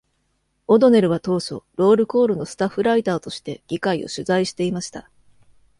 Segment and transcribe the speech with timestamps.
[0.65, 5.11] オドネルは当初、「ロールコール」のスタッフライターとして議会を取材していました。